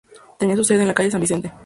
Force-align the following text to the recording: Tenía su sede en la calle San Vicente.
Tenía 0.39 0.55
su 0.55 0.63
sede 0.63 0.81
en 0.81 0.87
la 0.87 0.95
calle 0.95 1.11
San 1.11 1.21
Vicente. 1.21 1.53